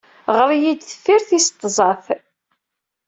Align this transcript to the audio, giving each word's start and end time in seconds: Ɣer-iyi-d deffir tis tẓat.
Ɣer-iyi-d 0.35 0.81
deffir 0.87 1.21
tis 1.27 1.47
tẓat. 1.49 2.05